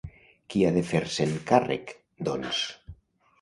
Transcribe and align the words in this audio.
Qui 0.53 0.61
ha 0.61 0.71
de 0.77 0.81
fer-se'n 0.91 1.35
càrrec, 1.51 1.93
doncs? 2.31 2.65